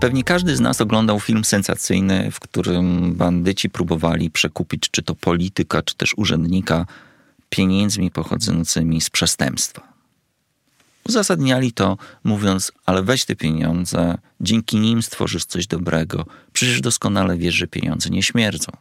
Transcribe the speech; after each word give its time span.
Pewnie 0.00 0.24
każdy 0.24 0.56
z 0.56 0.60
nas 0.60 0.80
oglądał 0.80 1.20
film 1.20 1.44
sensacyjny, 1.44 2.30
w 2.30 2.40
którym 2.40 3.14
bandyci 3.14 3.70
próbowali 3.70 4.30
przekupić 4.30 4.90
czy 4.90 5.02
to 5.02 5.14
polityka, 5.14 5.82
czy 5.82 5.94
też 5.94 6.14
urzędnika 6.16 6.86
pieniędzmi 7.48 8.10
pochodzącymi 8.10 9.00
z 9.00 9.10
przestępstwa. 9.10 9.92
Uzasadniali 11.08 11.72
to 11.72 11.96
mówiąc, 12.24 12.72
ale 12.86 13.02
weź 13.02 13.24
te 13.24 13.36
pieniądze, 13.36 14.18
dzięki 14.40 14.76
nim 14.76 15.02
stworzysz 15.02 15.44
coś 15.44 15.66
dobrego. 15.66 16.26
Przecież 16.52 16.80
doskonale 16.80 17.36
wiesz, 17.36 17.54
że 17.54 17.66
pieniądze 17.66 18.10
nie 18.10 18.22
śmierdzą. 18.22 18.72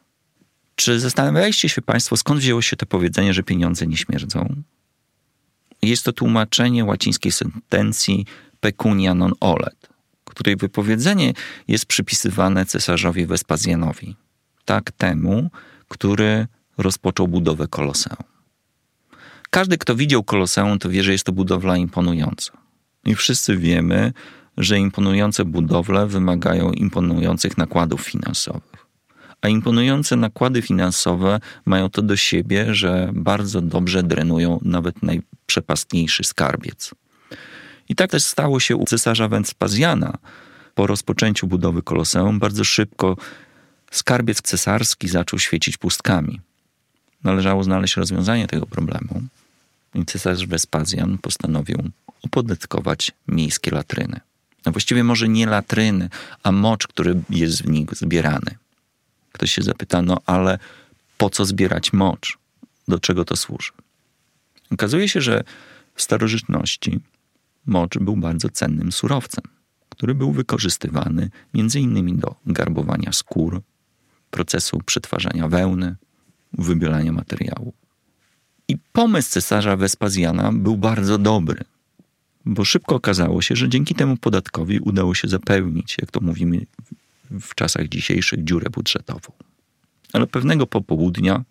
Czy 0.76 1.00
zastanawialiście 1.00 1.70
się 1.70 1.82
Państwo, 1.82 2.18
skąd 2.18 2.40
wzięło 2.40 2.62
się 2.62 2.76
to 2.76 2.86
powiedzenie, 2.86 3.34
że 3.34 3.44
pieniądze 3.44 3.88
nie 3.88 3.98
śmierdzą? 3.98 4.56
Jest 5.82 6.04
to 6.04 6.14
tłumaczenie 6.14 6.86
łacińskiej 6.86 7.32
sentencji 7.32 8.26
pecunia 8.60 9.14
non 9.14 9.34
olet, 9.40 9.85
której 10.36 10.56
wypowiedzenie 10.56 11.34
jest 11.68 11.86
przypisywane 11.86 12.66
cesarzowi 12.66 13.26
Wespazjanowi, 13.26 14.16
tak 14.66 14.92
temu, 14.92 15.50
który 15.88 16.48
rozpoczął 16.78 17.28
budowę 17.28 17.68
Koloseum. 17.68 18.24
Każdy, 19.50 19.78
kto 19.78 19.96
widział 19.96 20.24
Koloseum, 20.24 20.80
to 20.80 20.90
wie, 20.90 21.04
że 21.04 21.12
jest 21.12 21.24
to 21.24 21.32
budowla 21.32 21.78
imponująca. 21.78 22.52
I 23.06 23.16
wszyscy 23.16 23.58
wiemy, 23.58 24.14
że 24.58 24.80
imponujące 24.80 25.46
budowle 25.46 26.08
wymagają 26.08 26.72
imponujących 26.72 27.58
nakładów 27.58 28.02
finansowych. 28.02 28.86
A 29.42 29.48
imponujące 29.48 30.16
nakłady 30.16 30.62
finansowe 30.62 31.40
mają 31.66 31.90
to 31.90 32.02
do 32.02 32.16
siebie, 32.16 32.76
że 32.76 33.12
bardzo 33.14 33.62
dobrze 33.62 34.04
drenują 34.04 34.60
nawet 34.62 35.04
najprzepastniejszy 35.04 36.24
skarbiec. 36.24 36.92
I 37.90 37.96
tak 37.96 38.12
też 38.12 38.24
stało 38.24 38.60
się 38.60 38.76
u 38.76 38.86
cesarza 38.86 39.28
Węspazjana. 39.28 40.18
Po 40.76 40.88
rozpoczęciu 40.88 41.48
budowy 41.48 41.82
Koloseum 41.82 42.40
bardzo 42.40 42.64
szybko 42.64 43.18
skarbiec 43.92 44.42
cesarski 44.42 45.08
zaczął 45.08 45.40
świecić 45.40 45.78
pustkami. 45.78 46.42
Należało 47.24 47.64
znaleźć 47.64 47.96
rozwiązanie 47.96 48.48
tego 48.48 48.66
problemu. 48.66 49.22
I 49.96 50.06
cesarz 50.06 50.46
Wespazjan 50.46 51.18
postanowił 51.18 51.90
opodatkować 52.24 53.12
miejskie 53.28 53.72
latryny. 53.72 54.20
A 54.66 54.72
właściwie 54.72 55.04
może 55.04 55.28
nie 55.28 55.46
latryny, 55.46 56.10
a 56.44 56.52
mocz, 56.52 56.88
który 56.88 57.22
jest 57.30 57.64
w 57.64 57.70
nich 57.70 57.90
zbierany. 57.92 58.56
Ktoś 59.32 59.52
się 59.52 59.62
zapyta, 59.62 60.02
no 60.02 60.18
ale 60.26 60.60
po 61.18 61.30
co 61.30 61.46
zbierać 61.46 61.94
mocz? 61.94 62.38
Do 62.88 63.00
czego 63.00 63.26
to 63.26 63.36
służy? 63.36 63.72
Okazuje 64.72 65.10
się, 65.10 65.22
że 65.22 65.44
w 65.96 66.02
starożytności 66.02 67.00
mocz 67.66 67.98
był 67.98 68.16
bardzo 68.18 68.50
cennym 68.50 68.92
surowcem, 68.92 69.44
który 69.90 70.16
był 70.16 70.32
wykorzystywany 70.32 71.30
innymi 71.54 72.14
do 72.14 72.36
garbowania 72.46 73.12
skór, 73.12 73.62
procesu 74.32 74.80
przetwarzania 74.86 75.48
wełny, 75.48 75.96
wybielania 76.54 77.12
materiału. 77.12 77.74
I 78.68 78.78
pomysł 78.78 79.32
cesarza 79.32 79.78
Wespazjana 79.78 80.52
był 80.52 80.78
bardzo 80.78 81.18
dobry, 81.18 81.64
bo 82.46 82.66
szybko 82.66 82.96
okazało 82.96 83.42
się, 83.42 83.56
że 83.56 83.70
dzięki 83.70 83.96
temu 83.96 84.18
podatkowi 84.18 84.80
udało 84.80 85.16
się 85.16 85.28
zapełnić, 85.28 85.98
jak 86.02 86.12
to 86.12 86.22
mówimy 86.22 86.66
w 87.32 87.56
czasach 87.56 87.88
dzisiejszych, 87.88 88.44
dziurę 88.44 88.70
budżetową. 88.70 89.32
Ale 90.14 90.28
pewnego 90.28 90.68
popołudnia 90.68 91.44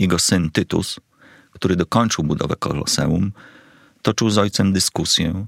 jego 0.00 0.18
syn 0.18 0.50
Tytus, 0.50 1.00
który 1.50 1.76
dokończył 1.76 2.24
budowę 2.24 2.56
koloseum, 2.56 3.32
toczył 4.04 4.30
z 4.30 4.38
ojcem 4.38 4.72
dyskusję 4.72 5.46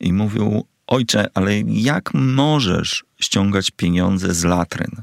i 0.00 0.12
mówił: 0.12 0.66
Ojcze, 0.86 1.26
ale 1.34 1.60
jak 1.60 2.14
możesz 2.14 3.04
ściągać 3.20 3.70
pieniądze 3.70 4.34
z 4.34 4.44
latryn? 4.44 5.02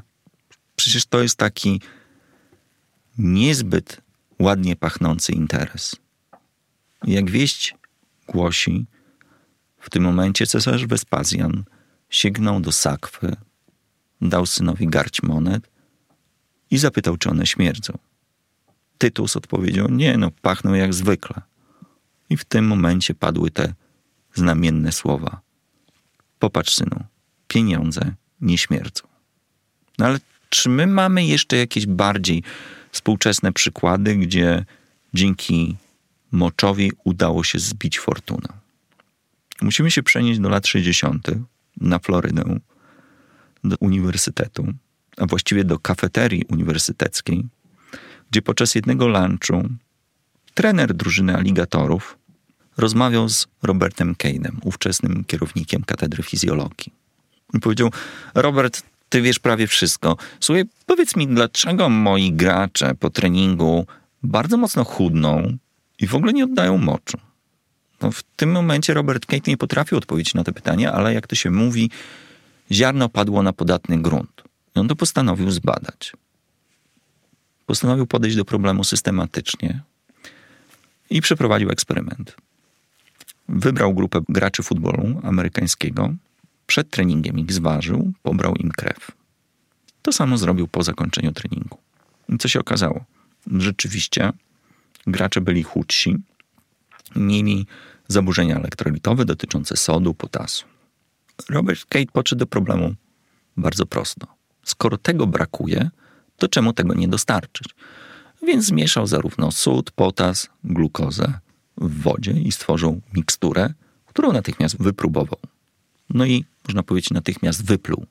Przecież 0.76 1.06
to 1.06 1.22
jest 1.22 1.36
taki 1.36 1.80
niezbyt 3.18 4.00
ładnie 4.38 4.76
pachnący 4.76 5.32
interes. 5.32 5.96
Jak 7.04 7.30
wieść 7.30 7.74
głosi, 8.28 8.86
w 9.78 9.90
tym 9.90 10.02
momencie 10.02 10.46
cesarz 10.46 10.86
Wespazjan 10.86 11.64
sięgnął 12.10 12.60
do 12.60 12.72
sakwy, 12.72 13.36
dał 14.20 14.46
synowi 14.46 14.86
garść 14.86 15.22
monet 15.22 15.70
i 16.70 16.78
zapytał, 16.78 17.16
czy 17.16 17.30
one 17.30 17.46
śmierdzą. 17.46 17.98
Tytus 18.98 19.36
odpowiedział, 19.36 19.88
nie 19.90 20.16
no, 20.16 20.30
pachną 20.42 20.74
jak 20.74 20.94
zwykle. 20.94 21.42
I 22.30 22.36
w 22.36 22.44
tym 22.44 22.66
momencie 22.66 23.14
padły 23.14 23.50
te 23.50 23.74
znamienne 24.34 24.92
słowa. 24.92 25.40
Popatrz, 26.38 26.74
synu, 26.74 27.04
pieniądze 27.48 28.14
nie 28.40 28.58
śmierdzą. 28.58 29.02
No 29.98 30.06
ale 30.06 30.18
czy 30.48 30.68
my 30.68 30.86
mamy 30.86 31.24
jeszcze 31.24 31.56
jakieś 31.56 31.86
bardziej 31.86 32.42
współczesne 32.92 33.52
przykłady, 33.52 34.16
gdzie 34.16 34.64
dzięki 35.14 35.76
moczowi 36.32 36.92
udało 37.04 37.44
się 37.44 37.58
zbić 37.58 37.98
fortunę? 37.98 38.48
Musimy 39.62 39.90
się 39.90 40.02
przenieść 40.02 40.40
do 40.40 40.48
lat 40.48 40.66
60. 40.66 41.28
na 41.76 41.98
Florydę, 41.98 42.58
do 43.64 43.76
uniwersytetu, 43.80 44.72
a 45.16 45.26
właściwie 45.26 45.64
do 45.64 45.78
kafeterii 45.78 46.44
uniwersyteckiej, 46.44 47.44
gdzie 48.30 48.42
podczas 48.42 48.74
jednego 48.74 49.08
lunchu 49.08 49.68
trener 50.56 50.94
drużyny 50.94 51.36
aligatorów 51.36 52.18
rozmawiał 52.76 53.28
z 53.28 53.46
Robertem 53.62 54.14
Cade'em, 54.14 54.56
ówczesnym 54.62 55.24
kierownikiem 55.24 55.82
katedry 55.82 56.22
fizjologii. 56.22 56.92
I 57.54 57.60
powiedział: 57.60 57.90
Robert, 58.34 58.82
ty 59.08 59.22
wiesz 59.22 59.38
prawie 59.38 59.66
wszystko. 59.66 60.16
Słuchaj, 60.40 60.64
powiedz 60.86 61.16
mi, 61.16 61.28
dlaczego 61.28 61.88
moi 61.88 62.32
gracze 62.32 62.94
po 62.94 63.10
treningu 63.10 63.86
bardzo 64.22 64.56
mocno 64.56 64.84
chudną 64.84 65.56
i 65.98 66.06
w 66.06 66.14
ogóle 66.14 66.32
nie 66.32 66.44
oddają 66.44 66.78
moczu? 66.78 67.18
No, 68.00 68.10
w 68.10 68.22
tym 68.22 68.50
momencie 68.50 68.94
Robert 68.94 69.26
Kate 69.26 69.50
nie 69.50 69.56
potrafił 69.56 69.98
odpowiedzieć 69.98 70.34
na 70.34 70.44
to 70.44 70.52
pytanie, 70.52 70.92
ale 70.92 71.14
jak 71.14 71.26
to 71.26 71.36
się 71.36 71.50
mówi, 71.50 71.90
ziarno 72.72 73.08
padło 73.08 73.42
na 73.42 73.52
podatny 73.52 74.02
grunt. 74.02 74.42
I 74.76 74.78
on 74.78 74.88
to 74.88 74.96
postanowił 74.96 75.50
zbadać. 75.50 76.12
Postanowił 77.66 78.06
podejść 78.06 78.36
do 78.36 78.44
problemu 78.44 78.84
systematycznie 78.84 79.82
i 81.10 81.20
przeprowadził 81.20 81.70
eksperyment. 81.70 82.36
Wybrał 83.48 83.94
grupę 83.94 84.20
graczy 84.28 84.62
futbolu 84.62 85.20
amerykańskiego, 85.22 86.14
przed 86.66 86.90
treningiem 86.90 87.38
ich 87.38 87.52
zważył, 87.52 88.12
pobrał 88.22 88.54
im 88.54 88.70
krew. 88.70 89.10
To 90.02 90.12
samo 90.12 90.38
zrobił 90.38 90.68
po 90.68 90.82
zakończeniu 90.82 91.32
treningu. 91.32 91.78
I 92.28 92.38
co 92.38 92.48
się 92.48 92.60
okazało? 92.60 93.04
Rzeczywiście 93.46 94.32
gracze 95.06 95.40
byli 95.40 95.62
chudsi, 95.62 96.16
mieli 97.16 97.66
zaburzenia 98.08 98.56
elektrolitowe 98.56 99.24
dotyczące 99.24 99.76
sodu, 99.76 100.14
potasu. 100.14 100.64
Robert 101.50 101.84
Kate 101.84 102.12
podszedł 102.12 102.38
do 102.38 102.46
problemu 102.46 102.94
bardzo 103.56 103.86
prosto. 103.86 104.26
Skoro 104.64 104.98
tego 104.98 105.26
brakuje, 105.26 105.90
to 106.36 106.48
czemu 106.48 106.72
tego 106.72 106.94
nie 106.94 107.08
dostarczyć? 107.08 107.68
Więc 108.46 108.64
zmieszał 108.64 109.06
zarówno 109.06 109.52
sód, 109.52 109.90
potas, 109.90 110.48
glukozę 110.64 111.38
w 111.76 112.02
wodzie 112.02 112.32
i 112.32 112.52
stworzył 112.52 113.00
miksturę, 113.14 113.74
którą 114.06 114.32
natychmiast 114.32 114.82
wypróbował. 114.82 115.38
No 116.10 116.26
i 116.26 116.44
można 116.68 116.82
powiedzieć 116.82 117.10
natychmiast 117.10 117.64
wypluł. 117.64 118.06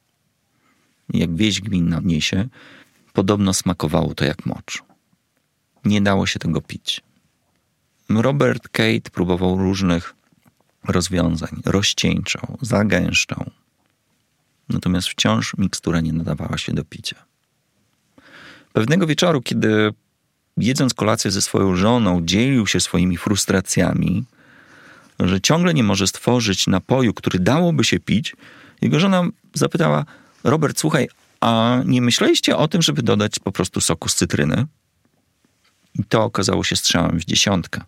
Jak 1.14 1.36
wieść 1.36 1.62
gminna 1.62 2.02
niesie, 2.04 2.48
podobno 3.14 3.54
smakowało 3.54 4.16
to 4.16 4.26
jak 4.26 4.46
mocz. 4.46 4.84
Nie 5.86 6.02
dało 6.02 6.26
się 6.28 6.40
tego 6.40 6.62
pić. 6.62 7.02
Robert 8.10 8.70
Kate 8.70 9.10
próbował 9.12 9.58
różnych 9.58 10.16
rozwiązań, 10.84 11.62
rozcieńczał, 11.66 12.58
zagęszczał. 12.62 13.46
Natomiast 14.70 15.08
wciąż 15.08 15.58
mikstura 15.58 16.02
nie 16.02 16.14
nadawała 16.14 16.58
się 16.58 16.74
do 16.74 16.84
picia. 16.84 17.26
Pewnego 18.74 19.08
wieczoru, 19.08 19.42
kiedy 19.42 19.94
jedząc 20.58 20.94
kolację 20.94 21.32
ze 21.32 21.42
swoją 21.42 21.76
żoną, 21.76 22.26
dzielił 22.26 22.68
się 22.68 22.80
swoimi 22.80 23.18
frustracjami, 23.18 24.26
że 25.20 25.42
ciągle 25.42 25.74
nie 25.74 25.84
może 25.84 26.08
stworzyć 26.08 26.68
napoju, 26.68 27.14
który 27.14 27.40
dałoby 27.40 27.84
się 27.84 28.00
pić, 28.00 28.36
jego 28.82 29.00
żona 29.00 29.24
zapytała: 29.54 30.06
Robert, 30.44 30.80
słuchaj, 30.80 31.10
a 31.42 31.82
nie 31.86 32.02
myśleliście 32.02 32.58
o 32.58 32.68
tym, 32.68 32.82
żeby 32.82 33.04
dodać 33.04 33.40
po 33.40 33.52
prostu 33.52 33.82
soku 33.82 34.10
z 34.10 34.16
cytryny? 34.16 34.66
I 36.00 36.04
to 36.04 36.24
okazało 36.24 36.64
się 36.64 36.76
strzałem 36.76 37.20
w 37.20 37.26
dziesiątkę. 37.26 37.82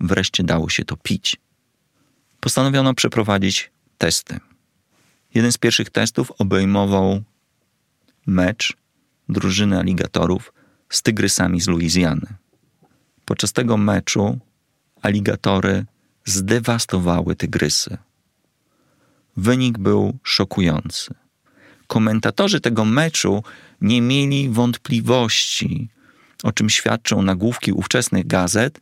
Wreszcie 0.00 0.44
dało 0.44 0.68
się 0.68 0.84
to 0.84 0.96
pić. 0.96 1.36
Postanowiono 2.40 2.94
przeprowadzić 2.94 3.70
testy. 3.98 4.40
Jeden 5.34 5.52
z 5.52 5.58
pierwszych 5.58 5.90
testów 5.90 6.32
obejmował 6.38 7.22
mecz 8.26 8.76
drużyny 9.28 9.78
aligatorów 9.78 10.52
z 10.88 11.02
tygrysami 11.02 11.60
z 11.60 11.68
Luizjany. 11.68 12.26
Podczas 13.24 13.52
tego 13.52 13.76
meczu 13.76 14.38
aligatory 15.02 15.84
zdewastowały 16.24 17.36
tygrysy. 17.36 17.98
wynik 19.36 19.78
był 19.78 20.18
szokujący. 20.22 21.14
Komentatorzy 21.86 22.60
tego 22.60 22.84
meczu 22.84 23.42
nie 23.80 24.02
mieli 24.02 24.48
wątpliwości, 24.48 25.88
o 26.42 26.52
czym 26.52 26.70
świadczą 26.70 27.22
nagłówki 27.22 27.72
ówczesnych 27.72 28.26
gazet, 28.26 28.80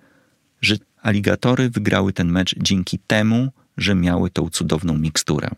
że 0.60 0.76
aligatory 1.02 1.70
wygrały 1.70 2.12
ten 2.12 2.32
mecz 2.32 2.54
dzięki 2.58 2.98
temu, 2.98 3.52
że 3.76 3.94
miały 3.94 4.30
tą 4.30 4.50
cudowną 4.50 4.98
miksturę. 4.98 5.50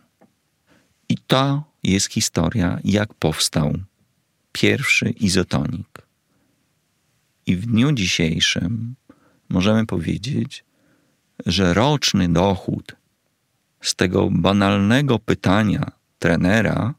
I 1.09 1.17
to 1.27 1.65
jest 1.83 2.12
historia, 2.12 2.79
jak 2.85 3.15
powstał 3.15 3.79
pierwszy 4.53 5.11
izotonik. 5.11 6.08
I 7.49 7.56
w 7.56 7.67
dniu 7.67 7.93
dzisiejszym 7.93 8.95
możemy 9.49 9.87
powiedzieć, 9.87 10.65
że 11.47 11.75
roczny 11.75 12.29
dochód 12.29 12.97
z 13.81 13.95
tego 13.95 14.29
banalnego 14.31 15.19
pytania 15.19 15.91
trenera 16.19 16.95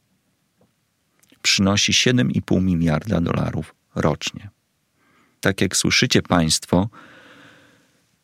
przynosi 1.41 1.91
7,5 1.91 2.61
miliarda 2.61 3.21
dolarów 3.21 3.75
rocznie. 3.95 4.49
Tak 5.41 5.61
jak 5.61 5.77
słyszycie 5.77 6.21
Państwo, 6.21 6.89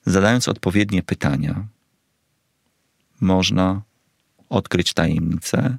zadając 0.06 0.48
odpowiednie 0.48 1.04
pytania, 1.04 1.68
można 3.22 3.82
odkryć 4.50 4.94
tajemnice, 4.94 5.78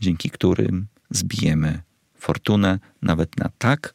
dzięki 0.00 0.30
którym 0.30 0.86
zbijemy 1.10 1.82
fortunę 2.14 2.78
nawet 3.02 3.36
na 3.36 3.50
tak 3.58 3.92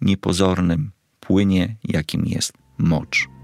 niepozornym 0.00 0.95
płynie, 1.26 1.76
jakim 1.84 2.26
jest 2.26 2.52
mocz. 2.78 3.35